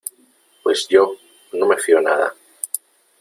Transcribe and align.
Pues 0.63 0.87
yo, 0.87 1.15
no 1.53 1.67
me 1.67 1.77
fío 1.77 2.01
nada. 2.01 2.33